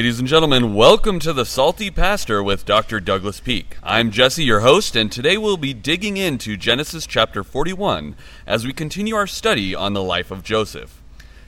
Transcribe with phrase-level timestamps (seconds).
[0.00, 3.00] Ladies and gentlemen, welcome to the Salty Pastor with Dr.
[3.00, 3.76] Douglas Peak.
[3.82, 8.16] I'm Jesse, your host, and today we'll be digging into Genesis chapter 41
[8.46, 11.02] as we continue our study on the life of Joseph.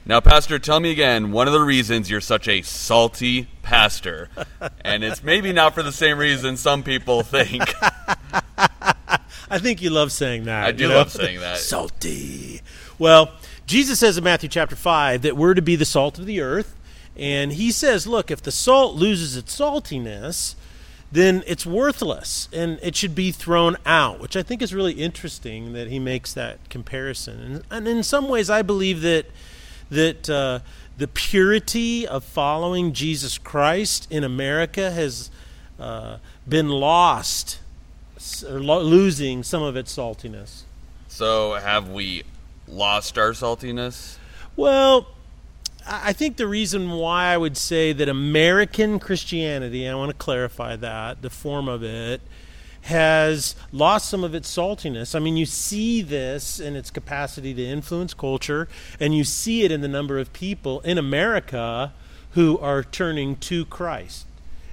[0.05, 4.29] Now, Pastor, tell me again one of the reasons you're such a salty pastor.
[4.83, 7.63] and it's maybe not for the same reason some people think.
[9.49, 10.67] I think you love saying that.
[10.67, 10.97] I do you know?
[10.97, 11.57] love saying that.
[11.57, 12.61] Salty.
[12.99, 13.33] Well,
[13.65, 16.77] Jesus says in Matthew chapter 5 that we're to be the salt of the earth.
[17.23, 20.57] And he says, look, if the salt loses its saltiness,
[21.13, 25.73] then it's worthless and it should be thrown out, which I think is really interesting
[25.73, 27.41] that he makes that comparison.
[27.41, 29.27] And, and in some ways, I believe that,
[29.89, 30.59] that uh,
[30.99, 35.31] the purity of following Jesus Christ in America has
[35.79, 36.17] uh,
[36.49, 37.61] been lost
[38.49, 40.63] or lo- losing some of its saltiness.
[41.07, 42.25] So, have we
[42.67, 44.17] lost our saltiness?
[44.57, 45.07] Well,
[45.87, 50.77] I think the reason why I would say that American Christianity, I want to clarify
[50.77, 52.21] that, the form of it,
[52.83, 55.15] has lost some of its saltiness.
[55.15, 59.71] I mean, you see this in its capacity to influence culture, and you see it
[59.71, 61.93] in the number of people in America
[62.33, 64.27] who are turning to Christ.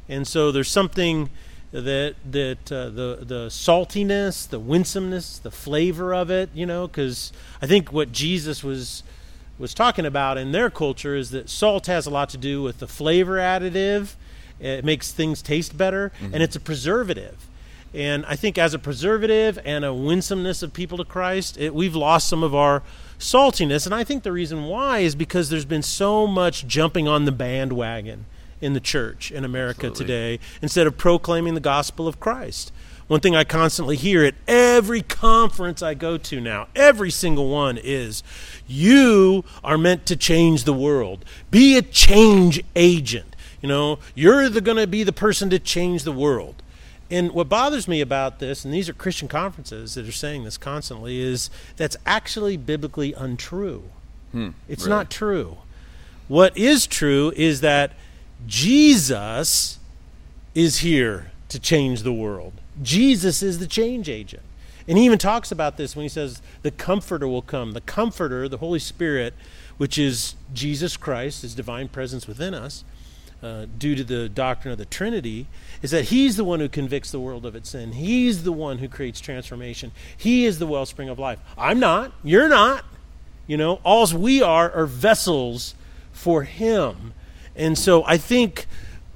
[0.08, 1.30] And so there's something
[1.72, 7.32] that that uh, the the saltiness, the winsomeness, the flavor of it, you know, because
[7.62, 9.04] I think what Jesus was
[9.60, 12.80] was talking about in their culture is that salt has a lot to do with
[12.80, 14.16] the flavor additive.
[14.60, 16.34] It makes things taste better, mm-hmm.
[16.34, 17.48] and it's a preservative.
[17.94, 21.96] And I think as a preservative and a winsomeness of people to Christ, it, we've
[21.96, 22.84] lost some of our
[23.18, 23.86] saltiness.
[23.86, 27.32] And I think the reason why is because there's been so much jumping on the
[27.32, 28.26] bandwagon
[28.62, 30.06] in the church in America Absolutely.
[30.06, 32.72] today instead of proclaiming the gospel of Christ.
[33.10, 37.80] One thing I constantly hear at every conference I go to now, every single one,
[37.80, 38.22] is
[38.68, 41.26] you are meant to change the world.
[41.50, 43.36] Be a change agent.
[43.62, 46.62] You know, you're going to be the person to change the world.
[47.10, 50.60] And what bothers me about this, and these are Christian conferences that are saying this
[50.60, 53.86] constantly, is that's actually biblically untrue.
[54.34, 54.96] Hmm, it's really?
[54.96, 55.58] not true.
[56.28, 57.94] What is true is that
[58.46, 59.80] Jesus
[60.54, 62.54] is here to change the world.
[62.82, 64.44] Jesus is the change agent.
[64.88, 67.74] And he even talks about this when he says, The Comforter will come.
[67.74, 69.34] The Comforter, the Holy Spirit,
[69.78, 72.84] which is Jesus Christ, his divine presence within us,
[73.44, 75.48] uh, due to the doctrine of the Trinity,
[75.82, 77.94] is that he's the one who convicts the world of its sin.
[77.94, 79.92] He's the one who creates transformation.
[80.18, 81.40] He is the wellspring of life.
[81.58, 82.12] I'm not.
[82.24, 82.84] You're not.
[83.48, 85.74] You know, alls we are are vessels
[86.12, 87.14] for him.
[87.56, 88.68] And so I think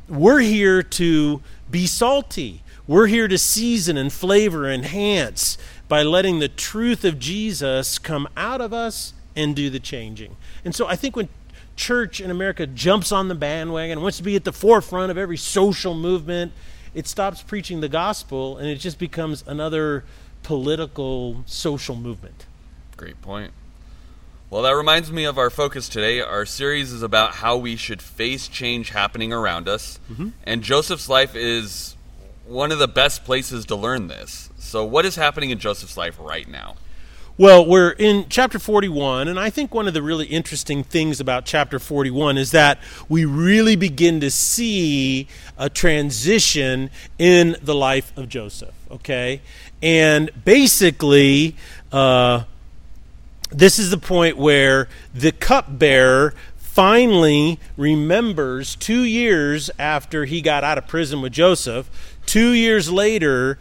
[0.08, 5.58] we're here to be salty we're here to season and flavor, and enhance
[5.88, 10.36] by letting the truth of Jesus come out of us and do the changing.
[10.66, 11.30] And so I think when
[11.76, 15.18] church in America jumps on the bandwagon and wants to be at the forefront of
[15.18, 16.52] every social movement,
[16.94, 20.04] it stops preaching the gospel and it just becomes another
[20.44, 22.46] political social movement.
[22.96, 23.52] Great point.
[24.50, 26.22] Well, that reminds me of our focus today.
[26.22, 30.00] Our series is about how we should face change happening around us.
[30.12, 30.30] Mm-hmm.
[30.44, 31.96] And Joseph's life is
[32.46, 34.50] one of the best places to learn this.
[34.58, 36.76] So, what is happening in Joseph's life right now?
[37.36, 41.46] Well, we're in chapter 41, and I think one of the really interesting things about
[41.46, 42.78] chapter 41 is that
[43.10, 45.28] we really begin to see
[45.58, 49.42] a transition in the life of Joseph, okay?
[49.82, 51.56] And basically,
[51.92, 52.44] uh,
[53.50, 60.78] this is the point where the cupbearer finally remembers two years after he got out
[60.78, 63.60] of prison with Joseph Two years later,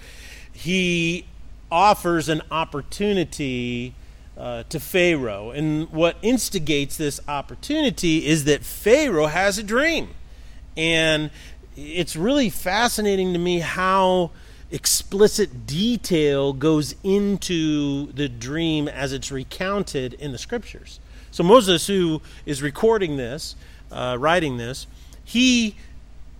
[0.53, 1.27] he
[1.71, 3.95] offers an opportunity
[4.37, 5.50] uh, to Pharaoh.
[5.50, 10.11] And what instigates this opportunity is that Pharaoh has a dream.
[10.77, 11.31] And
[11.77, 14.31] it's really fascinating to me how
[14.71, 20.99] explicit detail goes into the dream as it's recounted in the scriptures.
[21.31, 23.55] So Moses, who is recording this,
[23.91, 24.87] uh, writing this,
[25.25, 25.76] he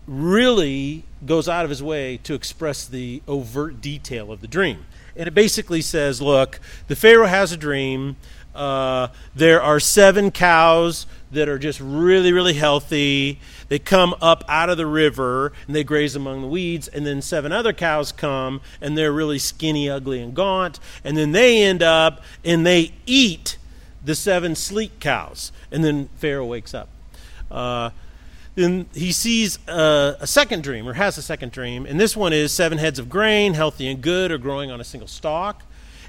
[0.07, 4.87] really goes out of his way to express the overt detail of the dream.
[5.17, 8.17] And it basically says look, the Pharaoh has a dream.
[8.55, 13.41] Uh, there are seven cows that are just really, really healthy.
[13.69, 16.89] They come up out of the river and they graze among the weeds.
[16.89, 20.79] And then seven other cows come and they're really skinny, ugly, and gaunt.
[21.03, 23.57] And then they end up and they eat
[24.05, 25.53] the seven sleek cows.
[25.71, 26.89] And then Pharaoh wakes up.
[27.51, 27.91] Uh,
[28.55, 32.33] then he sees a, a, second dream, or has a second dream, and this one
[32.33, 35.63] is seven heads of grain, healthy and good, are growing on a single stalk.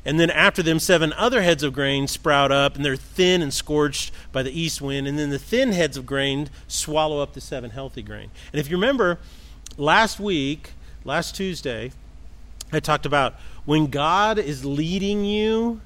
[0.06, 3.54] And then after them, seven other heads of grain sprout up, and they're thin and
[3.54, 5.08] scorched by the east wind.
[5.08, 8.30] And then the thin heads of grain swallow up the seven healthy grain.
[8.52, 9.20] And if you remember,
[9.78, 10.72] last week,
[11.06, 11.94] last Tuesday,
[12.74, 15.80] I talked about when God is leading you,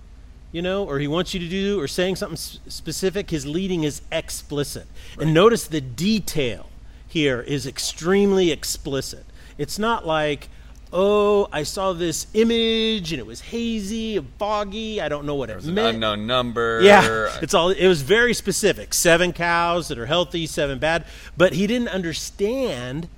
[0.57, 4.01] you know, or He wants you to do, or saying something specific, His leading is
[4.11, 4.87] explicit.
[5.15, 5.25] Right.
[5.25, 6.65] And notice the detail
[7.07, 9.23] here is extremely explicit.
[9.59, 10.49] It's not like,
[10.91, 14.99] oh, I saw this image and it was hazy, foggy.
[14.99, 15.95] I don't know what it meant.
[15.95, 16.81] unknown number.
[16.81, 17.69] Yeah, it's all.
[17.69, 18.95] It was very specific.
[18.95, 21.05] Seven cows that are healthy, seven bad.
[21.37, 23.09] But he didn't understand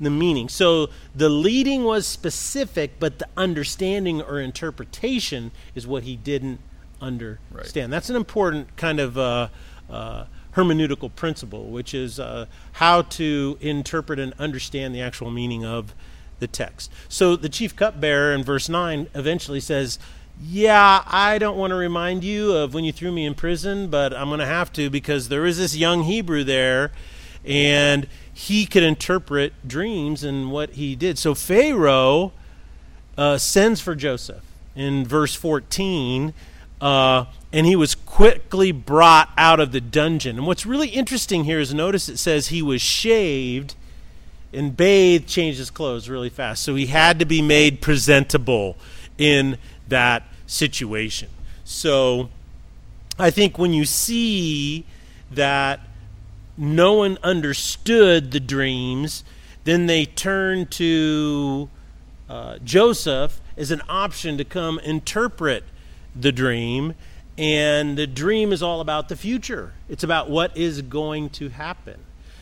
[0.00, 0.48] the meaning.
[0.48, 6.58] So the leading was specific, but the understanding or interpretation is what he didn't
[7.00, 7.90] understand.
[7.90, 7.90] Right.
[7.90, 9.18] That's an important kind of.
[9.18, 9.48] Uh,
[9.90, 10.24] uh,
[10.54, 15.94] hermeneutical principle, which is uh, how to interpret and understand the actual meaning of
[16.40, 16.90] the text.
[17.08, 19.98] So the chief cupbearer in verse 9 eventually says,
[20.40, 24.12] Yeah, I don't want to remind you of when you threw me in prison, but
[24.12, 26.90] I'm going to have to because there is this young Hebrew there,
[27.44, 31.18] and he could interpret dreams and what he did.
[31.18, 32.32] So Pharaoh
[33.16, 36.34] uh, sends for Joseph in verse 14.
[36.80, 40.36] Uh, and he was quickly brought out of the dungeon.
[40.36, 43.74] And what's really interesting here is notice it says he was shaved
[44.52, 46.62] and bathed, changed his clothes really fast.
[46.62, 48.76] So he had to be made presentable
[49.16, 49.58] in
[49.88, 51.28] that situation.
[51.64, 52.30] So
[53.18, 54.84] I think when you see
[55.30, 55.80] that
[56.56, 59.24] no one understood the dreams,
[59.64, 61.68] then they turn to
[62.28, 65.64] uh, Joseph as an option to come interpret
[66.20, 66.94] the dream.
[67.36, 72.00] And the dream is all about the future, it's about what is going to happen.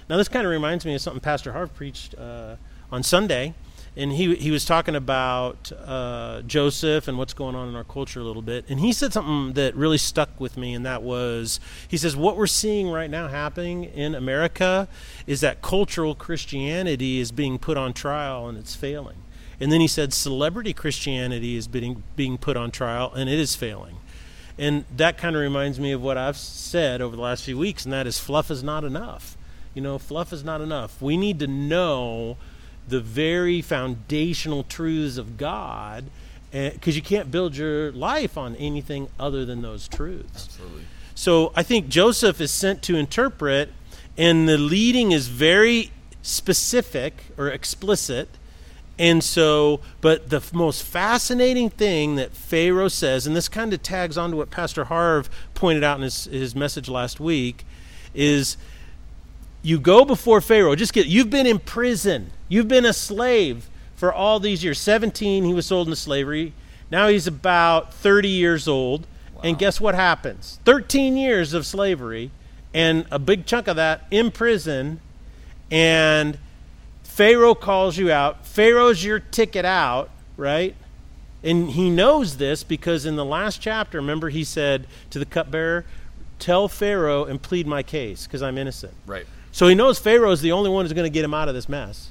[0.08, 2.56] Now, this kind of reminds me of something Pastor Harv preached uh,
[2.90, 3.54] on Sunday.
[3.98, 8.20] And he, he was talking about uh, Joseph and what's going on in our culture
[8.20, 8.66] a little bit.
[8.68, 12.36] And he said something that really stuck with me, and that was he says, What
[12.36, 14.86] we're seeing right now happening in America
[15.26, 19.16] is that cultural Christianity is being put on trial and it's failing.
[19.60, 23.54] And then he said, Celebrity Christianity is being, being put on trial and it is
[23.54, 23.96] failing.
[24.58, 27.84] And that kind of reminds me of what I've said over the last few weeks,
[27.84, 29.36] and that is fluff is not enough.
[29.74, 31.02] You know, fluff is not enough.
[31.02, 32.38] We need to know
[32.88, 36.04] the very foundational truths of God
[36.50, 40.46] because eh, you can't build your life on anything other than those truths.
[40.46, 40.84] Absolutely.
[41.14, 43.70] So I think Joseph is sent to interpret,
[44.16, 45.90] and the leading is very
[46.22, 48.28] specific or explicit.
[48.98, 54.16] And so, but the most fascinating thing that Pharaoh says, and this kind of tags
[54.16, 57.66] on to what Pastor Harv pointed out in his, his message last week,
[58.14, 58.56] is
[59.62, 60.74] you go before Pharaoh.
[60.74, 62.30] Just get you've been in prison.
[62.48, 64.78] You've been a slave for all these years.
[64.78, 66.54] 17 he was sold into slavery.
[66.90, 69.06] Now he's about 30 years old.
[69.34, 69.40] Wow.
[69.44, 70.58] And guess what happens?
[70.64, 72.30] 13 years of slavery
[72.72, 75.00] and a big chunk of that in prison
[75.70, 76.38] and
[77.16, 78.44] Pharaoh calls you out.
[78.44, 80.76] Pharaoh's your ticket out, right?
[81.42, 85.86] And he knows this because in the last chapter, remember, he said to the cupbearer,
[86.38, 88.92] Tell Pharaoh and plead my case because I'm innocent.
[89.06, 89.24] Right.
[89.50, 91.54] So he knows Pharaoh is the only one who's going to get him out of
[91.54, 92.10] this mess.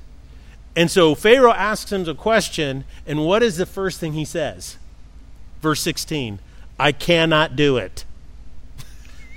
[0.75, 4.77] And so Pharaoh asks him a question, and what is the first thing he says?
[5.61, 6.39] Verse 16
[6.79, 8.05] I cannot do it.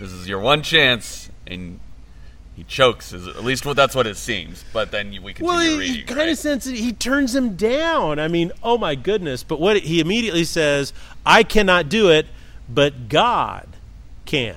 [0.00, 1.78] This is your one chance, and
[2.58, 3.12] he chokes.
[3.12, 4.64] At least well, that's what it seems.
[4.72, 5.94] But then we continue well, he, reading.
[5.94, 6.28] He kind right?
[6.30, 8.18] of sense he turns him down.
[8.18, 9.44] I mean, oh my goodness!
[9.44, 10.92] But what he immediately says,
[11.24, 12.26] "I cannot do it,
[12.68, 13.68] but God
[14.26, 14.56] can.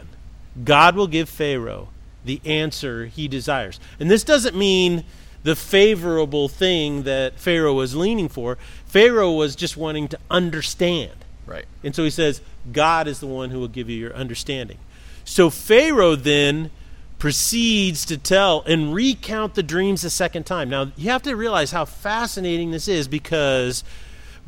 [0.64, 1.90] God will give Pharaoh
[2.26, 3.80] the answer he desires.
[4.00, 5.04] And this doesn't mean
[5.44, 8.58] the favorable thing that Pharaoh was leaning for.
[8.88, 11.14] Pharaoh was just wanting to understand.
[11.46, 11.66] Right.
[11.84, 12.42] And so he says,
[12.72, 14.80] God is the one who will give you your understanding.
[15.24, 16.72] So Pharaoh then
[17.22, 20.68] proceeds to tell and recount the dreams a second time.
[20.72, 23.84] Now, you have to realize how fascinating this is because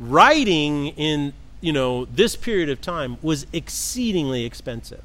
[0.00, 5.04] writing in, you know, this period of time was exceedingly expensive.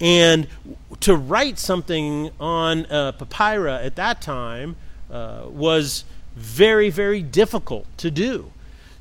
[0.00, 0.46] And
[1.00, 4.76] to write something on papyrus at that time
[5.10, 6.04] uh, was
[6.36, 8.52] very, very difficult to do.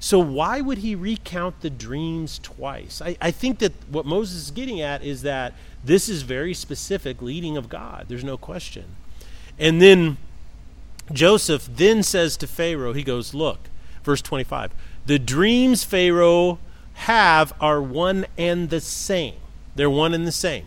[0.03, 3.01] So, why would he recount the dreams twice?
[3.01, 7.21] I, I, think that what Moses is getting at is that this is very specific
[7.21, 8.07] leading of God.
[8.09, 8.97] There's no question.
[9.57, 10.17] And then
[11.13, 13.69] Joseph then says to Pharaoh, he goes, Look,
[14.03, 14.73] verse 25,
[15.05, 16.59] the dreams Pharaoh
[16.95, 19.35] have are one and the same.
[19.73, 20.65] They're one and the same.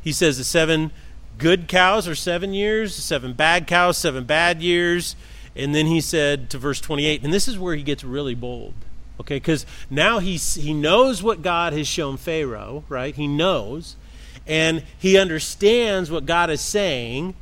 [0.00, 0.90] He says the seven
[1.36, 5.16] good cows are seven years, seven bad cows, seven bad years.
[5.56, 8.74] And then he said to verse 28, and this is where he gets really bold.
[9.20, 13.14] Okay, because now he's, he knows what God has shown Pharaoh, right?
[13.14, 13.94] He knows.
[14.46, 17.34] And he understands what God is saying,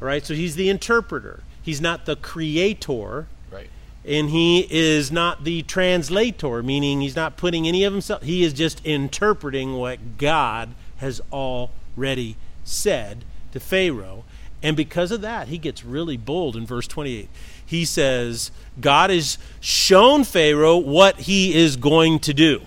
[0.00, 0.24] right?
[0.24, 1.42] So he's the interpreter.
[1.62, 3.28] He's not the creator.
[3.50, 3.70] Right.
[4.04, 8.22] And he is not the translator, meaning he's not putting any of himself.
[8.22, 14.24] He is just interpreting what God has already said to Pharaoh.
[14.62, 17.28] And because of that, he gets really bold in verse 28.
[17.70, 18.50] He says,
[18.80, 22.62] God has shown Pharaoh what he is going to do.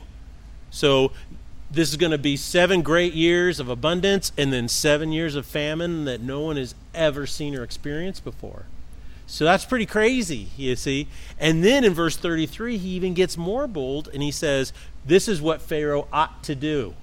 [0.72, 1.12] So
[1.69, 5.45] this is going to be seven great years of abundance and then seven years of
[5.45, 8.63] famine that no one has ever seen or experienced before.
[9.27, 11.10] So that's pretty crazy, you see.
[11.38, 14.72] And then in verse 33, he even gets more bold and he says,
[15.05, 16.93] This is what Pharaoh ought to do.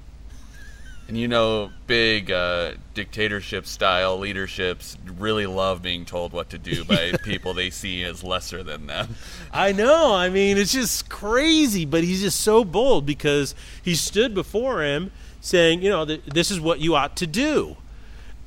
[1.11, 6.85] And you know, big uh, dictatorship style leaderships really love being told what to do
[6.85, 9.17] by people they see as lesser than them.
[9.53, 10.15] I know.
[10.15, 15.11] I mean, it's just crazy, but he's just so bold because he stood before him
[15.41, 17.77] saying, you know, this is what you ought to do.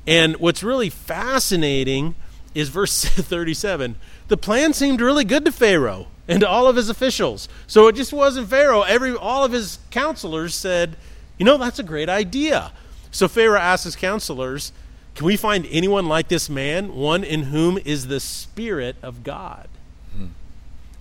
[0.06, 2.14] And what's really fascinating
[2.54, 3.96] is verse 37.
[4.28, 7.46] The plan seemed really good to Pharaoh and to all of his officials.
[7.66, 8.80] So it just wasn't Pharaoh.
[8.80, 10.96] Every all of his counselors said,
[11.38, 12.72] you know, that's a great idea.
[13.10, 14.72] So Pharaoh asked his counselors,
[15.14, 19.68] Can we find anyone like this man, one in whom is the Spirit of God?
[20.16, 20.26] Hmm.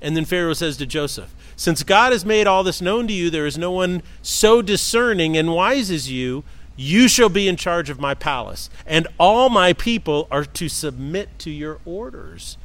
[0.01, 3.29] And then Pharaoh says to Joseph, Since God has made all this known to you,
[3.29, 6.43] there is no one so discerning and wise as you.
[6.75, 11.37] You shall be in charge of my palace, and all my people are to submit
[11.39, 12.57] to your orders.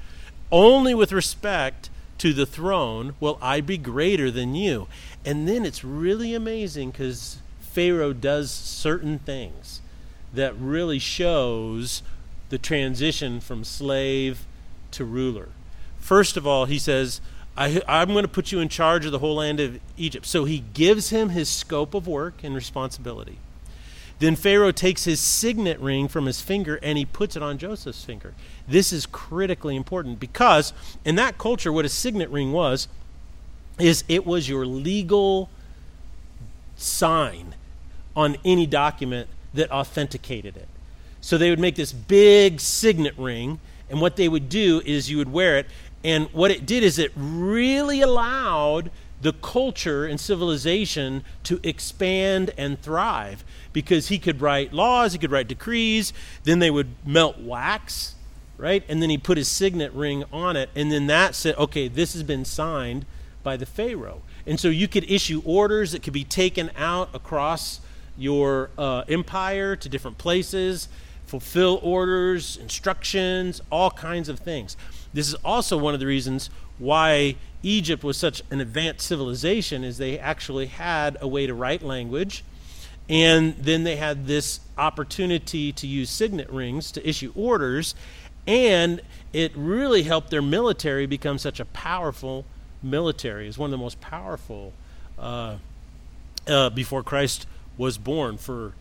[0.50, 4.88] Only with respect to the throne will I be greater than you.
[5.24, 7.38] And then it's really amazing because
[7.70, 9.80] Pharaoh does certain things
[10.32, 12.02] that really shows
[12.48, 14.46] the transition from slave
[14.92, 15.48] to ruler.
[15.98, 17.20] First of all, he says,
[17.56, 20.26] I, am going to put you in charge of the whole land of Egypt.
[20.26, 23.38] So he gives him his scope of work and responsibility.
[24.20, 28.04] Then Pharaoh takes his signet ring from his finger and he puts it on Joseph's
[28.04, 28.34] finger.
[28.66, 30.72] This is critically important because
[31.04, 32.88] in that culture, what a signet ring was,
[33.78, 35.50] is it was your legal
[36.76, 37.54] sign
[38.16, 40.68] on any document that authenticated it.
[41.20, 43.60] So they would make this big signet ring,
[43.90, 45.66] and what they would do is you would wear it,
[46.04, 52.80] and what it did is it really allowed the culture and civilization to expand and
[52.80, 56.12] thrive because he could write laws, he could write decrees,
[56.44, 58.14] then they would melt wax,
[58.56, 58.84] right?
[58.88, 62.12] And then he put his signet ring on it, and then that said, okay, this
[62.12, 63.06] has been signed
[63.42, 64.22] by the Pharaoh.
[64.46, 67.80] And so you could issue orders that could be taken out across
[68.18, 70.88] your uh, empire to different places,
[71.26, 74.76] fulfill orders, instructions, all kinds of things.
[75.12, 79.98] This is also one of the reasons why Egypt was such an advanced civilization is
[79.98, 82.44] they actually had a way to write language
[83.08, 87.94] and then they had this opportunity to use signet rings to issue orders
[88.46, 89.00] and
[89.32, 92.44] it really helped their military become such a powerful
[92.82, 93.48] military.
[93.48, 94.72] It's one of the most powerful
[95.18, 95.56] uh,
[96.46, 97.46] uh, before Christ
[97.78, 98.74] was born for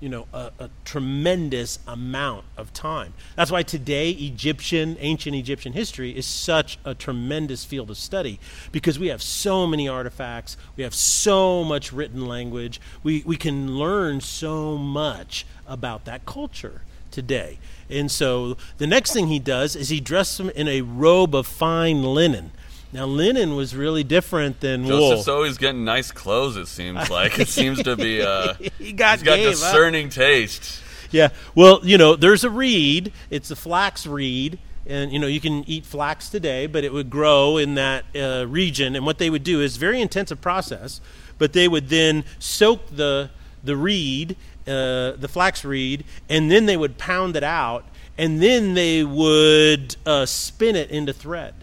[0.00, 3.14] you know a, a, tremendous amount of time.
[3.36, 8.40] That's why today egyptian ancient egyptian history is such a tremendous field of study
[8.72, 13.76] because we have so many artifacts we have so much written language we, we can
[13.76, 16.82] learn so much about that culture
[17.14, 17.58] today.
[17.88, 21.46] And so the next thing he does is he dresses him in a robe of
[21.46, 22.50] fine linen
[22.94, 25.34] now linen was really different than Joseph's wool.
[25.34, 26.56] always getting nice clothes.
[26.56, 28.22] It seems like it seems to be.
[28.22, 30.80] Uh, he got, he's got discerning taste.
[31.10, 31.30] Yeah.
[31.56, 33.12] Well, you know, there's a reed.
[33.30, 37.10] It's a flax reed, and you know you can eat flax today, but it would
[37.10, 38.94] grow in that uh, region.
[38.94, 41.00] And what they would do is very intensive process,
[41.36, 43.30] but they would then soak the
[43.64, 44.36] the reed,
[44.68, 47.86] uh, the flax reed, and then they would pound it out,
[48.16, 51.54] and then they would uh, spin it into thread.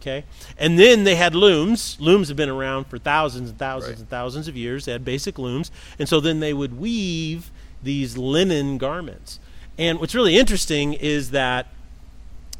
[0.00, 0.24] Okay,
[0.58, 1.96] and then they had looms.
[2.00, 3.98] Looms have been around for thousands and thousands Right.
[4.00, 4.84] and thousands of years.
[4.84, 7.50] They had basic looms, and so then they would weave
[7.82, 9.38] these linen garments.
[9.78, 11.66] And what's really interesting is that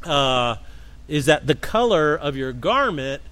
[0.04, 0.56] uh,
[1.08, 3.22] is that the color of your garment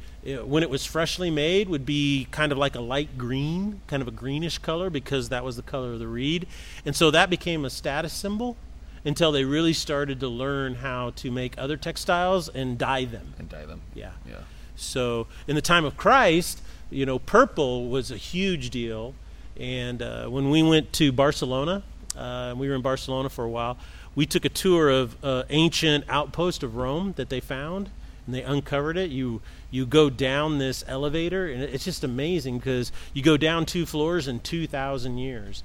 [0.45, 4.07] when it was freshly made would be kind of like a light green, kind of
[4.07, 6.47] a greenish color because that was the color of the reed.
[6.87, 8.57] And so that became a status symbol
[9.05, 13.35] until they really started to learn how to make other textiles and dye them.
[13.39, 13.81] And dye them.
[13.95, 14.13] Yeah.
[14.29, 14.37] Yeah.
[14.77, 19.15] So in the time of Christ, you know, purple was a huge deal.
[19.59, 21.83] And uh, when we went to Barcelona,
[22.17, 23.77] uh, we were in Barcelona for a while.
[24.15, 27.91] We took a tour of uh, ancient outpost of Rome that they found,
[28.27, 29.11] and they uncovered it.
[29.11, 29.41] You
[29.71, 34.29] you go down this elevator, and it's just amazing because you go down two floors
[34.29, 35.63] in two thousand years,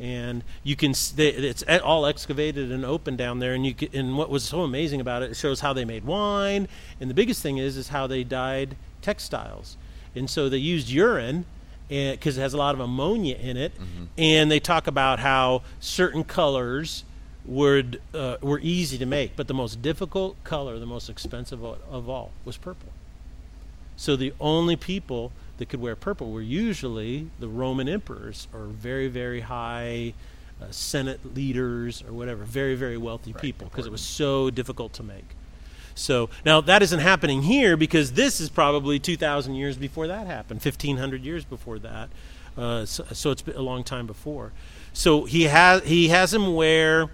[0.00, 3.52] and you can it's all excavated and open down there.
[3.54, 6.04] And you can, and what was so amazing about it, it shows how they made
[6.04, 6.68] wine,
[7.00, 9.76] and the biggest thing is is how they dyed textiles,
[10.14, 11.44] and so they used urine
[11.88, 14.04] because it has a lot of ammonia in it, mm-hmm.
[14.16, 17.04] and they talk about how certain colors
[17.44, 22.08] would uh, were easy to make, but the most difficult color, the most expensive of
[22.08, 22.90] all, was purple.
[23.96, 29.08] So the only people that could wear purple were usually the Roman emperors or very
[29.08, 30.14] very high
[30.60, 34.94] uh, Senate leaders or whatever, very very wealthy right, people because it was so difficult
[34.94, 35.36] to make.
[35.94, 40.64] So now that isn't happening here because this is probably 2,000 years before that happened,
[40.64, 42.08] 1,500 years before that.
[42.56, 44.52] Uh, so, so, it's been a long time before.
[44.92, 47.10] So he has he has him wear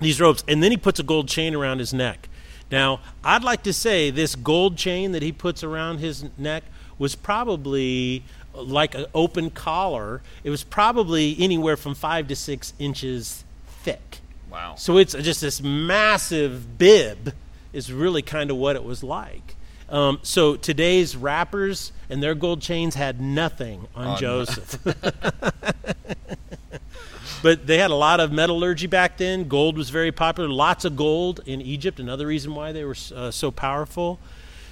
[0.00, 2.28] these robes, and then he puts a gold chain around his neck.
[2.70, 6.64] Now, I'd like to say this gold chain that he puts around his neck
[6.98, 8.24] was probably
[8.54, 10.22] like an open collar.
[10.42, 14.20] It was probably anywhere from five to six inches thick.
[14.50, 14.74] Wow.
[14.76, 17.34] So it's just this massive bib
[17.72, 19.56] is really kind of what it was like.
[19.88, 24.78] Um, so today's rappers and their gold chains had nothing on oh, Joseph.
[27.42, 29.48] but they had a lot of metallurgy back then.
[29.48, 30.48] Gold was very popular.
[30.48, 32.00] Lots of gold in Egypt.
[32.00, 34.18] Another reason why they were uh, so powerful.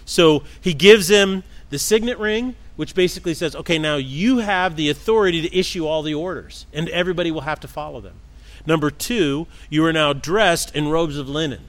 [0.04, 4.90] So he gives him the signet ring, which basically says, okay, now you have the
[4.90, 8.16] authority to issue all the orders, and everybody will have to follow them.
[8.66, 11.62] Number two, you are now dressed in robes of linen.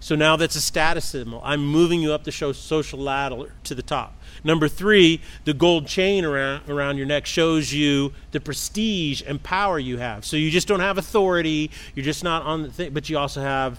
[0.00, 1.42] So now that's a status symbol.
[1.44, 4.14] I'm moving you up the social ladder to the top.
[4.42, 9.78] Number three, the gold chain around, around your neck shows you the prestige and power
[9.78, 10.24] you have.
[10.24, 13.42] So you just don't have authority, you're just not on the thing, but you also
[13.42, 13.78] have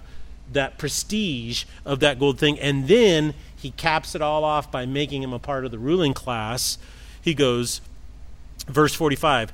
[0.53, 2.59] that prestige of that gold thing.
[2.59, 6.13] And then he caps it all off by making him a part of the ruling
[6.13, 6.77] class.
[7.21, 7.81] He goes,
[8.67, 9.53] verse 45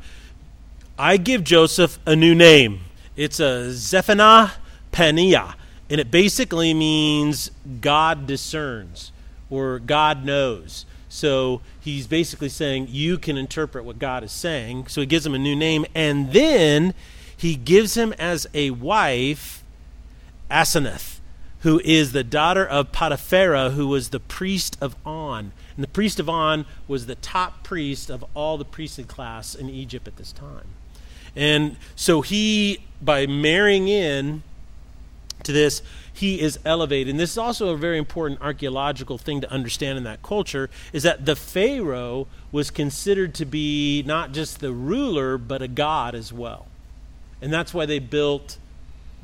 [1.00, 2.82] I give Joseph a new name.
[3.15, 4.54] It's a Zaphenath
[4.91, 5.56] Paneah
[5.89, 9.12] and it basically means God discerns
[9.50, 10.86] or God knows.
[11.10, 14.88] So he's basically saying you can interpret what God is saying.
[14.88, 15.86] So he gives him a new name.
[15.95, 16.93] And then
[17.36, 19.63] he gives him as a wife
[20.49, 21.19] Asenath,
[21.62, 25.51] who is the daughter of Potiphera, who was the priest of On.
[25.75, 29.69] And the priest of On was the top priest of all the priestly class in
[29.69, 30.67] Egypt at this time.
[31.36, 34.43] And so he, by marrying in
[35.43, 35.81] to this,
[36.12, 37.12] he is elevated.
[37.12, 41.03] And this is also a very important archaeological thing to understand in that culture is
[41.03, 46.33] that the Pharaoh was considered to be not just the ruler, but a god as
[46.33, 46.67] well.
[47.39, 48.57] And that's why they built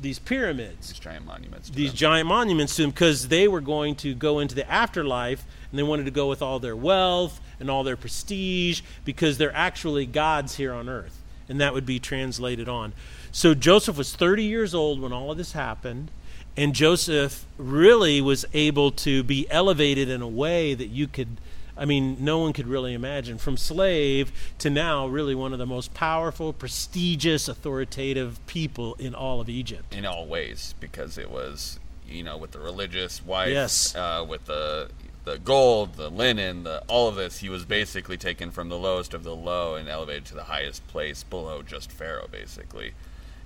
[0.00, 0.88] these pyramids.
[0.88, 1.70] These giant monuments.
[1.70, 1.96] these them.
[1.96, 5.82] giant monuments to them because they were going to go into the afterlife and they
[5.82, 10.56] wanted to go with all their wealth and all their prestige because they're actually gods
[10.56, 11.20] here on earth.
[11.48, 12.92] And that would be translated on.
[13.32, 16.10] So Joseph was 30 years old when all of this happened,
[16.56, 21.28] and Joseph really was able to be elevated in a way that you could,
[21.76, 23.38] I mean, no one could really imagine.
[23.38, 29.40] From slave to now, really one of the most powerful, prestigious, authoritative people in all
[29.40, 29.94] of Egypt.
[29.94, 33.94] In all ways, because it was, you know, with the religious wife, yes.
[33.94, 34.90] Uh, with the
[35.24, 39.14] the gold, the linen, the all of this, he was basically taken from the lowest
[39.14, 42.92] of the low and elevated to the highest place below just Pharaoh, basically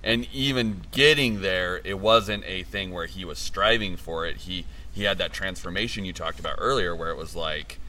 [0.03, 4.37] and even getting there, it wasn't a thing where he was striving for it.
[4.37, 7.79] He he had that transformation you talked about earlier, where it was like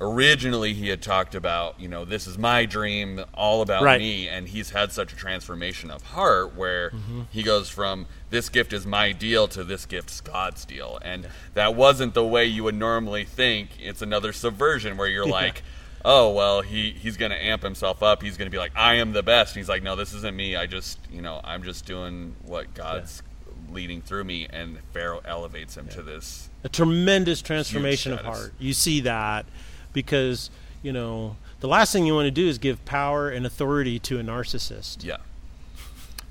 [0.00, 4.00] originally he had talked about you know this is my dream all about right.
[4.00, 7.22] me and he's had such a transformation of heart where mm-hmm.
[7.30, 11.74] he goes from this gift is my deal to this gift's god's deal and that
[11.74, 15.32] wasn't the way you would normally think it's another subversion where you're yeah.
[15.32, 15.62] like
[16.02, 18.94] oh well he he's going to amp himself up he's going to be like i
[18.94, 21.62] am the best and he's like no this isn't me i just you know i'm
[21.62, 23.74] just doing what god's yeah.
[23.74, 25.96] leading through me and pharaoh elevates him yeah.
[25.96, 29.44] to this a tremendous transformation of heart you see that
[29.92, 30.50] because
[30.82, 34.18] you know the last thing you want to do is give power and authority to
[34.18, 35.18] a narcissist yeah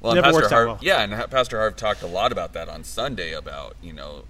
[0.02, 0.80] well, Never Pastor Harv, well.
[0.82, 4.24] yeah, and Pastor Harv talked a lot about that on Sunday about you know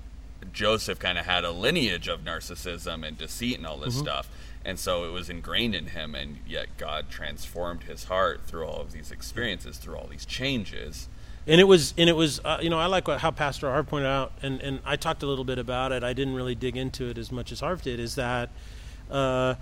[0.52, 4.04] Joseph kind of had a lineage of narcissism and deceit and all this mm-hmm.
[4.04, 4.30] stuff,
[4.66, 8.82] and so it was ingrained in him and yet god transformed his heart through all
[8.82, 11.08] of these experiences through all these changes
[11.48, 13.88] and it was and it was uh, you know i like what, how pastor harv
[13.88, 16.76] pointed out and, and i talked a little bit about it i didn't really dig
[16.76, 18.50] into it as much as harv did is that
[19.10, 19.56] uh,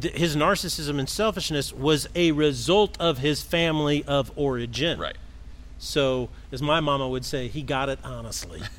[0.00, 4.98] th- his narcissism and selfishness was a result of his family of origin.
[4.98, 5.16] Right.
[5.78, 8.62] So as my mama would say he got it honestly.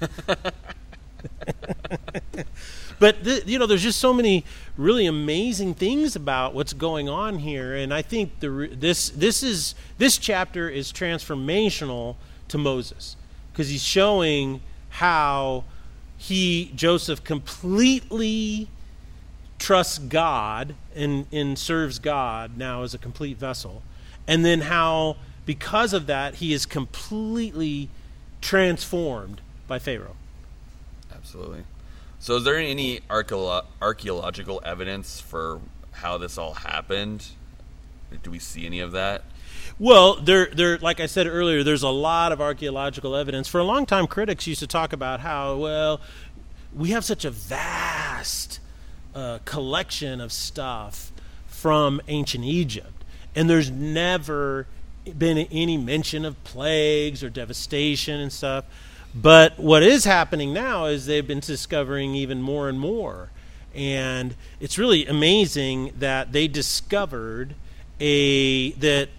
[2.99, 4.43] But th- you know, there's just so many
[4.75, 9.43] really amazing things about what's going on here, and I think the re- this this
[9.43, 12.15] is this chapter is transformational
[12.47, 13.15] to Moses
[13.51, 15.63] because he's showing how
[16.17, 18.67] he Joseph completely
[19.60, 23.82] trusts God and, and serves God now as a complete vessel,
[24.28, 27.89] and then how because of that he is completely
[28.41, 30.15] transformed by Pharaoh.
[31.13, 31.63] Absolutely.
[32.20, 37.26] So, is there any archeolo- archaeological evidence for how this all happened?
[38.24, 39.24] Do we see any of that?
[39.80, 43.48] Well, there, there, like I said earlier, there's a lot of archaeological evidence.
[43.48, 46.02] For a long time, critics used to talk about how, well,
[46.76, 48.60] we have such a vast
[49.17, 51.12] uh, collection of stuff
[51.47, 53.03] from ancient Egypt,
[53.36, 54.67] and there's never
[55.17, 58.65] been any mention of plagues or devastation and stuff.
[59.15, 63.32] But what is happening now is they've been discovering even more and more.
[63.73, 67.56] And it's really amazing that they discovered
[67.99, 69.10] a that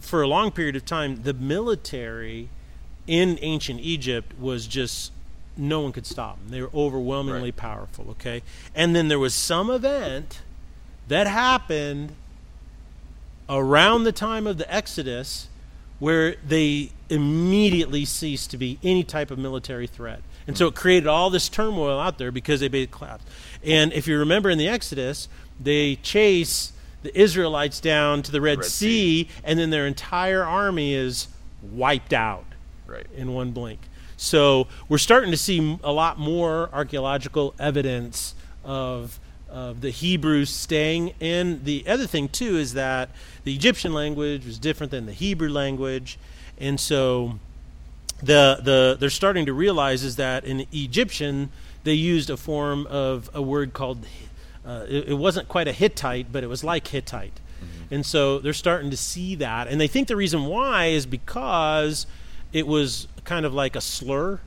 [0.00, 2.48] for a long period of time the military
[3.06, 5.12] in ancient Egypt was just
[5.56, 6.48] no one could stop them.
[6.50, 7.56] They were overwhelmingly Right.
[7.56, 8.42] powerful, okay?
[8.74, 10.40] And then there was some event
[11.08, 12.14] that happened
[13.48, 15.48] around the time of the Exodus
[15.98, 20.20] where they immediately ceased to be any type of military threat.
[20.46, 20.76] And so it mm.
[20.76, 23.24] created all this turmoil out there because they made collapse.
[23.64, 28.58] And if you remember in the Exodus, they chase the Israelites down to the Red,
[28.58, 31.28] Red sea, and then their entire army is
[31.62, 32.44] wiped out
[32.86, 33.06] Right.
[33.16, 33.80] in one blink.
[34.16, 41.14] So we're starting to see a lot more archaeological evidence of of the Hebrews staying.
[41.20, 43.10] And the other thing too is that
[43.44, 46.18] the Egyptian language was different than the Hebrew language,
[46.58, 47.38] and so
[48.22, 51.50] the the they're starting to realize is that in Egyptian
[51.84, 54.04] they used a form of a word called
[54.66, 57.40] uh, it, it wasn't quite a Hittite, but it was like Hittite.
[57.90, 59.68] And so they're starting to see that.
[59.68, 62.06] And they think the reason why is because
[62.52, 64.40] it was kind of like a slur,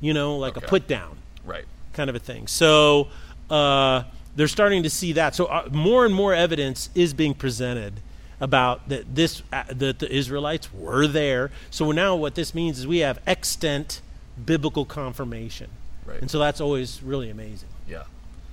[0.00, 0.66] you know, like Okay.
[0.66, 1.64] a put down Right.
[1.92, 2.46] kind of a thing.
[2.48, 3.08] So
[3.50, 4.02] uh,
[4.34, 5.34] they're starting to see that.
[5.36, 7.94] So uh, more and more evidence is being presented
[8.40, 11.50] about that this uh, that the Israelites were there.
[11.70, 14.00] So now what this means is we have extant
[14.44, 15.68] biblical confirmation.
[16.04, 16.20] Right.
[16.20, 17.68] And so that's always really amazing.
[17.88, 18.04] Yeah.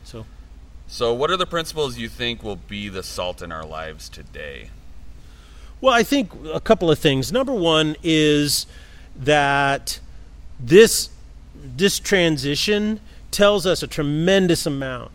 [0.03, 0.25] So
[0.87, 4.69] So, what are the principles you think will be the salt in our lives today?
[5.81, 7.31] Well, I think a couple of things.
[7.31, 8.65] Number one is
[9.19, 9.99] that
[10.59, 11.09] this
[11.55, 12.99] this transition
[13.31, 15.11] tells us a tremendous amount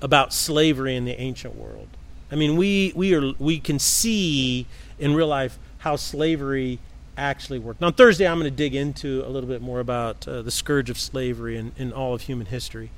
[0.00, 1.88] about slavery in the ancient world.
[2.30, 4.66] I mean, we we are we can see
[4.98, 6.78] in real life how slavery
[7.16, 7.80] actually worked.
[7.80, 10.50] Now, on Thursday, I'm going to dig into a little bit more about uh, the
[10.50, 12.90] scourge of slavery in, in all of human history.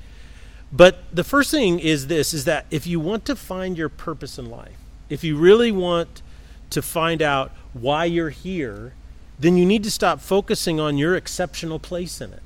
[0.72, 4.38] But the first thing is this is that if you want to find your purpose
[4.38, 4.76] in life,
[5.08, 6.22] if you really want
[6.70, 8.92] to find out why you're here,
[9.40, 12.42] then you need to stop focusing on your exceptional place in it.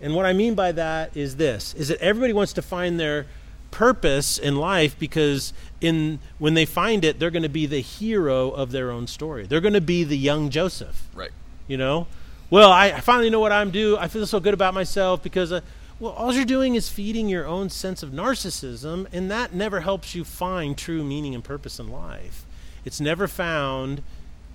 [0.00, 3.26] And what I mean by that is this is that everybody wants to find their
[3.70, 8.50] purpose in life because in when they find it they're going to be the hero
[8.50, 9.46] of their own story.
[9.46, 11.32] They're going to be the young Joseph Right.
[11.66, 12.06] you know
[12.48, 15.52] well I, I finally know what i'm due i feel so good about myself because
[15.52, 15.60] uh,
[16.00, 20.14] well all you're doing is feeding your own sense of narcissism and that never helps
[20.14, 22.46] you find true meaning and purpose in life
[22.86, 24.00] it's never found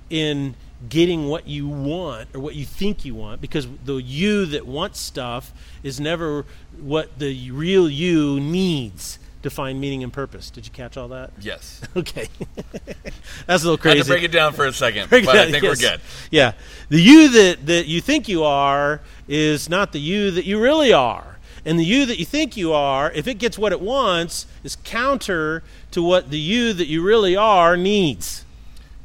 [0.10, 0.56] in
[0.90, 5.00] getting what you want or what you think you want because the you that wants
[5.00, 6.46] stuff is never
[6.80, 11.32] what the real you needs to find meaning and purpose did you catch all that
[11.40, 11.82] Yes.
[11.96, 12.28] okay
[13.46, 13.96] that's a little crazy.
[13.96, 15.82] I had to break it down for a second, but it I think yes.
[15.82, 16.02] we're good.
[16.32, 16.54] Yeah.
[16.90, 20.94] The you that, that you think you are is not the you that you really
[20.94, 21.38] are.
[21.66, 24.76] And the you that you think you are, if it gets what it wants, is
[24.84, 28.44] counter to what the you that you really are needs.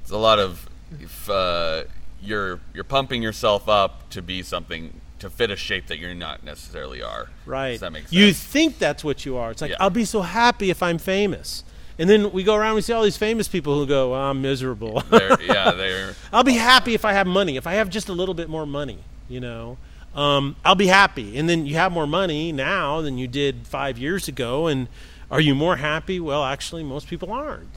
[0.02, 0.67] It's a lot of
[1.00, 1.84] if uh,
[2.22, 6.44] you're you're pumping yourself up to be something to fit a shape that you're not
[6.44, 7.28] necessarily are.
[7.44, 7.72] Right.
[7.72, 8.12] Does that make sense?
[8.12, 9.50] You think that's what you are.
[9.50, 9.76] It's like, Yeah.
[9.80, 11.64] I'll be so happy if I'm famous.
[11.98, 14.30] And then we go around and we see all these famous people who go, well,
[14.30, 15.00] I'm miserable.
[15.10, 17.56] They're- yeah, they're I'll be happy if I have money.
[17.56, 18.98] If I have just a little bit more money,
[19.28, 19.76] you know,
[20.14, 21.36] um, I'll be happy.
[21.36, 24.68] And then you have more money now than you did five years ago.
[24.68, 24.86] And
[25.32, 26.20] are you more happy?
[26.20, 27.68] Well, actually, most people aren't.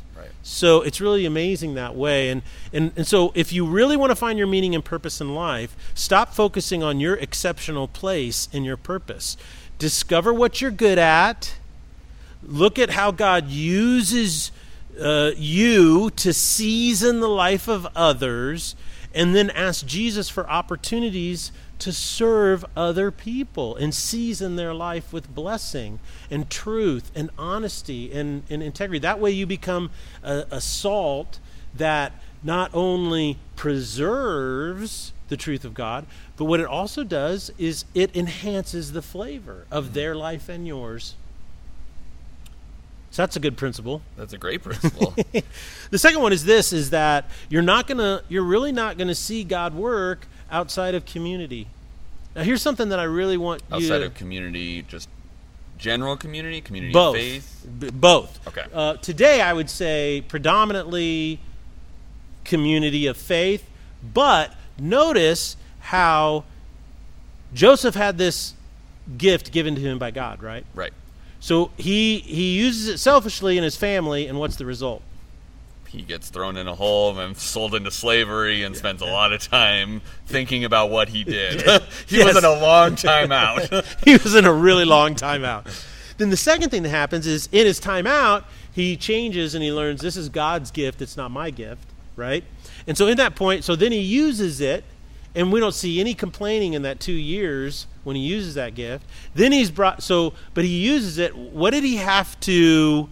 [0.44, 2.30] So it's really amazing that way.
[2.30, 2.42] And,
[2.74, 5.76] and, and so if you really want to find your meaning and purpose in life,
[5.94, 9.38] stop focusing on your exceptional place in your purpose.
[9.78, 11.56] Discover what you're good at.
[12.44, 14.52] Look at how God uses
[15.00, 18.76] uh, you to season the life of others
[19.14, 25.34] and then ask Jesus for opportunities to serve other people and season their life with
[25.34, 29.00] blessing and truth and honesty and, and integrity.
[29.00, 29.90] That way, you become
[30.24, 31.40] a, a salt
[31.74, 36.06] that not only preserves the truth of God,
[36.38, 41.16] but what it also does is it enhances the flavor of their life and yours.
[43.12, 44.02] So that's a good principle.
[44.16, 45.14] That's a great principle.
[45.92, 49.10] the second one is this is that you're not going to you're really not going
[49.10, 51.68] to see God work outside of community.
[52.36, 55.10] Now here's something that I really want you outside you of community just
[55.78, 57.68] general community, community both of faith.
[57.80, 58.48] B- both.
[58.48, 58.64] Okay.
[58.74, 61.40] Uh, today I would say predominantly
[62.46, 63.70] community of faith,
[64.02, 66.46] but notice how
[67.54, 68.54] Joseph had this
[69.18, 70.66] gift given to him by God, right?
[70.74, 70.94] Right.
[71.42, 75.02] So he he uses it selfishly in his family, and what's the result?
[75.88, 79.42] He gets thrown in a hole and sold into slavery and spends a lot of
[79.46, 81.62] time thinking about what he did.
[82.08, 82.28] he Yes.
[82.36, 83.64] was in a long time out.
[84.06, 85.68] he was in a really long time out.
[86.18, 89.72] Then the second thing that happens is in his time out, he changes and he
[89.74, 91.84] learns this is God's gift, it's not my gift,
[92.16, 92.44] right?
[92.88, 94.86] And so in that point, so then he uses it,
[95.36, 99.06] and we don't see any complaining in that two years when he uses that gift.
[99.34, 101.36] Then he's brought so but he uses it.
[101.36, 103.10] What did he have to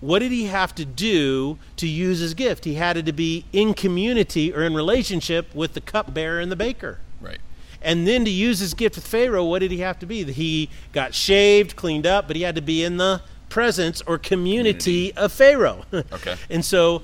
[0.00, 2.64] what did he have to do to use his gift?
[2.64, 6.98] He had to be in community or in relationship with the cupbearer and the baker.
[7.20, 7.38] right.
[7.80, 10.22] And then to use his gift with Pharaoh, what did he have to be?
[10.24, 15.12] He got shaved, cleaned up, but he had to be in the presence or community,
[15.14, 15.84] of Pharaoh.
[15.92, 16.36] Okay.
[16.48, 17.02] and so,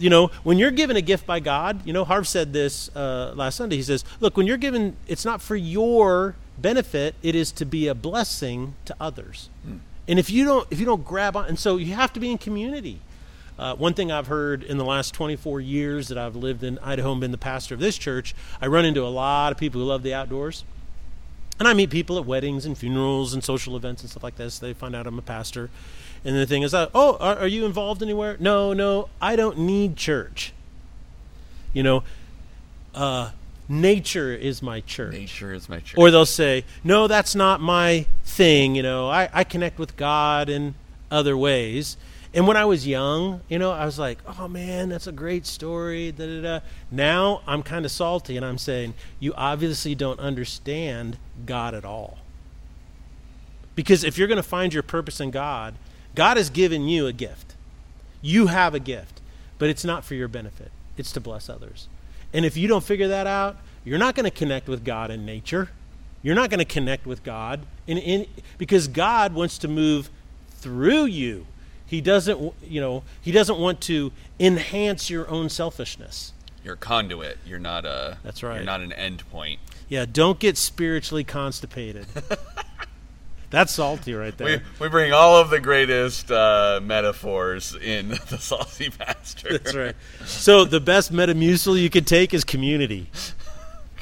[0.00, 3.32] you know, when you're given a gift by God, you know, Harv said this uh,
[3.36, 3.76] last Sunday.
[3.76, 7.86] He says, "Look, when you're given, it's not for your benefit; it is to be
[7.86, 9.50] a blessing to others."
[10.08, 12.30] And if you don't, if you don't grab on, and so you have to be
[12.30, 13.00] in community.
[13.58, 17.12] Uh, one thing I've heard in the last 24 years that I've lived in Idaho
[17.12, 19.86] and been the pastor of this church, I run into a lot of people who
[19.86, 20.64] love the outdoors.
[21.58, 24.58] And I meet people at weddings and funerals and social events and stuff like this.
[24.58, 25.68] They find out I'm a pastor.
[26.24, 28.36] And the thing is, uh, oh, are, are you involved anywhere?
[28.38, 30.52] No, no, I don't need church.
[31.72, 32.02] You know,
[32.94, 33.30] uh,
[33.68, 35.14] nature is my church.
[35.14, 35.96] Nature is my church.
[35.96, 38.74] Or they'll say, no, that's not my thing.
[38.74, 40.74] You know, I, I connect with God in
[41.10, 41.96] other ways.
[42.32, 45.46] And when I was young, you know, I was like, oh man, that's a great
[45.46, 46.12] story.
[46.12, 46.60] Da, da, da.
[46.90, 52.18] Now I'm kind of salty and I'm saying, you obviously don't understand God at all.
[53.74, 55.74] Because if you're going to find your purpose in God,
[56.20, 57.54] God has given you a gift.
[58.20, 59.22] You have a gift,
[59.58, 61.88] but it's not for your benefit, it's to bless others.
[62.34, 63.56] And if you don't figure that out,
[63.86, 65.70] you're not going to connect with God in nature.
[66.22, 68.26] You're not going to connect with God in, in,
[68.58, 70.10] because God wants to move
[70.50, 71.46] through you.
[71.86, 76.34] He doesn't, you know, he doesn't want to enhance your own selfishness.
[76.62, 77.38] You're a conduit.
[77.46, 78.18] You're not a.
[78.22, 78.56] That's right.
[78.56, 79.58] You're not an end point.
[79.88, 82.04] Yeah, don't get spiritually constipated.
[83.50, 84.62] That's salty right there.
[84.78, 89.58] we bring all of the greatest uh, metaphors in the salty pastor.
[89.58, 89.96] That's right.
[90.24, 93.08] So the best metamucil you could take is community.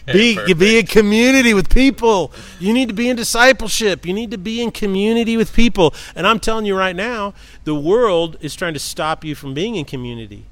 [0.09, 2.33] Okay, Be, be in community with people.
[2.61, 4.07] You need to be in discipleship.
[4.07, 5.95] You need to be in community with people.
[6.15, 7.35] And I'm telling you right now,
[7.65, 10.45] the world is trying to stop you from being in community.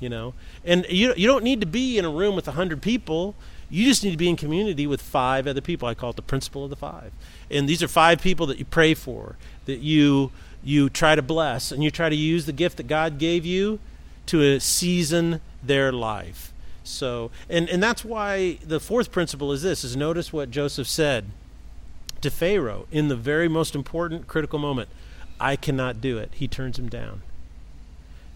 [0.00, 2.82] You know, and you you don't need to be in a room with a hundred
[2.82, 3.36] people.
[3.70, 5.88] You just need to be in community with five other people.
[5.88, 7.12] I call it the principle of the five.
[7.50, 11.70] And these are five people that you pray for, that you you try to bless,
[11.70, 13.78] and you try to use the gift that God gave you
[14.26, 16.52] to season their life.
[16.82, 21.26] So, and, and that's why the fourth principle is this: is notice what Joseph said
[22.20, 24.88] to Pharaoh in the very most important, critical moment.
[25.38, 26.30] I cannot do it.
[26.34, 27.22] He turns him down.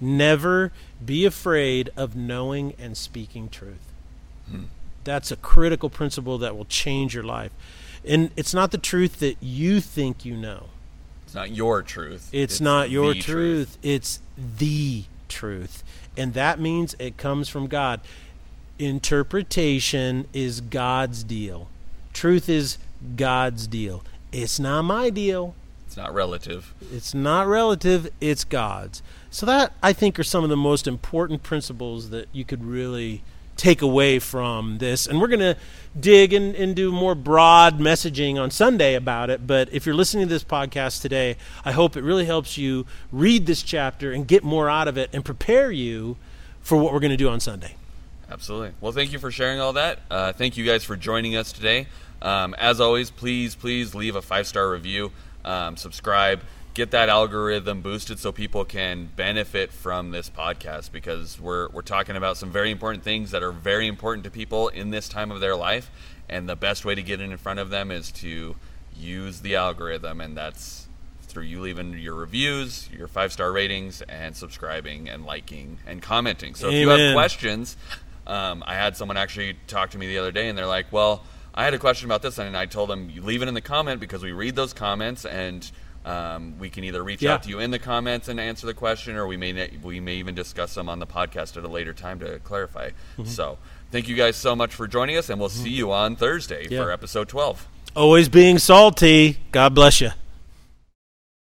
[0.01, 0.73] Never
[1.05, 3.93] be afraid of knowing and speaking truth.
[4.51, 4.65] Hmm.
[5.05, 7.53] That's a critical principle that will change your life.
[8.09, 10.67] And it's not the truth that you think you know.
[11.25, 12.31] It's not your truth.
[12.33, 13.77] It's, not your the truth.
[13.83, 15.85] It's the truth.
[16.17, 18.01] And that means it comes from God.
[18.79, 21.69] Interpretation is God's deal.
[22.15, 22.79] Truth is
[23.17, 24.03] God's deal.
[24.33, 25.55] It's not my deal.
[25.87, 26.75] It's not relative.
[26.93, 29.03] It's not relative, it's God's.
[29.31, 33.23] So that I think are some of the most important principles that you could really
[33.59, 35.07] take away from this.
[35.07, 35.57] And we're going to
[35.99, 39.47] dig and, do more broad messaging on Sunday about it.
[39.47, 43.47] But if you're listening to this podcast today, I hope it really helps you read
[43.47, 46.17] this chapter and get more out of it and prepare you
[46.61, 47.75] for what we're going to do on Sunday.
[48.31, 48.73] Absolutely.
[48.81, 50.01] Well, thank you for sharing all that.
[50.11, 51.87] Uh, thank you guys for joining us today.
[52.21, 55.11] Um, as always, please, please leave a five star review,
[55.45, 56.41] um, subscribe,
[56.79, 62.15] get that algorithm boosted so people can benefit from this podcast because we're we're talking
[62.15, 65.41] about some very important things that are very important to people in this time of
[65.41, 65.91] their life
[66.29, 68.55] and the best way to get in front of them is to
[68.97, 70.87] use the algorithm and that's
[71.23, 76.55] through you leaving your reviews, your five star ratings, and subscribing and liking and commenting.
[76.55, 77.77] So if you have questions,
[78.25, 81.25] um, I had someone actually talk to me the other day, and they're like, "Well,
[81.53, 83.61] I had a question about this," and I told them, "You leave it in the
[83.61, 85.69] comment because we read those comments and."
[86.05, 87.35] Um, we can either reach Yeah.
[87.35, 90.15] out to you in the comments and answer the question, or we may we may
[90.15, 92.91] even discuss them on the podcast at a later time to clarify.
[93.19, 93.25] Mm-hmm.
[93.27, 93.59] So,
[93.91, 96.83] thank you guys so much for joining us, and we'll see you on Thursday Yeah.
[96.85, 97.67] for episode twelve.
[97.97, 99.39] Always being salty.
[99.53, 100.11] God bless you.